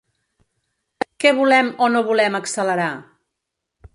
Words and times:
Què 1.25 1.33
volem 1.41 1.69
o 1.87 1.91
no 1.97 2.03
volem 2.09 2.39
accelerar? 2.39 2.91